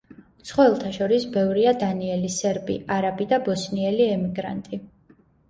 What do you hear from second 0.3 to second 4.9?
უცხოელთა შორის ბევრია დანიელი, სერბი, არაბი და ბოსნიელი ემიგრანტი.